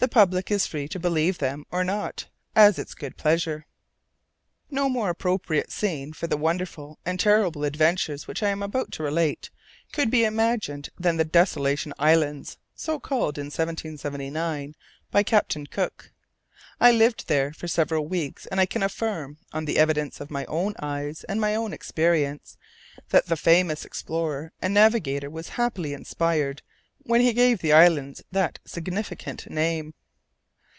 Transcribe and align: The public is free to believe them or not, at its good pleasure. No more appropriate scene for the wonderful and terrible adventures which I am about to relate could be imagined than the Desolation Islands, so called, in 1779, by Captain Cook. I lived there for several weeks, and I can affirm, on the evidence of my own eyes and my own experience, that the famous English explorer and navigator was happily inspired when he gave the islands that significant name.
The 0.00 0.06
public 0.06 0.52
is 0.52 0.64
free 0.64 0.86
to 0.90 1.00
believe 1.00 1.38
them 1.38 1.64
or 1.72 1.82
not, 1.82 2.26
at 2.54 2.78
its 2.78 2.94
good 2.94 3.16
pleasure. 3.16 3.66
No 4.70 4.88
more 4.88 5.10
appropriate 5.10 5.72
scene 5.72 6.12
for 6.12 6.28
the 6.28 6.36
wonderful 6.36 7.00
and 7.04 7.18
terrible 7.18 7.64
adventures 7.64 8.28
which 8.28 8.40
I 8.40 8.50
am 8.50 8.62
about 8.62 8.92
to 8.92 9.02
relate 9.02 9.50
could 9.90 10.08
be 10.08 10.24
imagined 10.24 10.90
than 11.00 11.16
the 11.16 11.24
Desolation 11.24 11.92
Islands, 11.98 12.58
so 12.76 13.00
called, 13.00 13.38
in 13.38 13.46
1779, 13.46 14.76
by 15.10 15.24
Captain 15.24 15.66
Cook. 15.66 16.12
I 16.80 16.92
lived 16.92 17.26
there 17.26 17.52
for 17.52 17.66
several 17.66 18.06
weeks, 18.06 18.46
and 18.46 18.60
I 18.60 18.66
can 18.66 18.84
affirm, 18.84 19.38
on 19.52 19.64
the 19.64 19.78
evidence 19.78 20.20
of 20.20 20.30
my 20.30 20.44
own 20.44 20.76
eyes 20.80 21.24
and 21.24 21.40
my 21.40 21.56
own 21.56 21.72
experience, 21.72 22.56
that 23.08 23.26
the 23.26 23.34
famous 23.36 23.80
English 23.80 23.86
explorer 23.86 24.52
and 24.62 24.72
navigator 24.72 25.28
was 25.28 25.48
happily 25.48 25.92
inspired 25.92 26.62
when 27.04 27.22
he 27.22 27.32
gave 27.32 27.60
the 27.60 27.72
islands 27.72 28.22
that 28.32 28.58
significant 28.66 29.48
name. 29.48 29.94